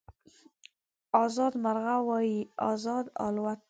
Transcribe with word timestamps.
ازاد 1.23 1.53
مرغه 1.63 1.95
وای 2.07 2.39
ازاد 2.71 3.05
الوتای 3.25 3.57